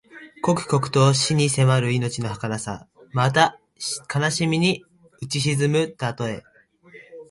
[0.41, 2.87] 刻々と死に迫る人の命のはかなさ。
[3.13, 3.59] また、
[4.11, 4.83] 悲しみに
[5.21, 6.41] うち沈むたとえ。